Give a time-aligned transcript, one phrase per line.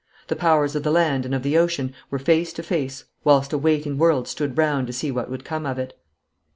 [0.29, 3.57] The powers of the land and of the ocean were face to face whilst a
[3.59, 5.93] waiting world stood round to see what would come of it.